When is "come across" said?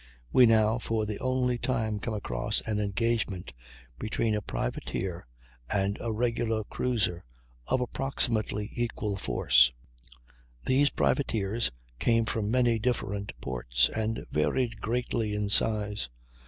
1.99-2.61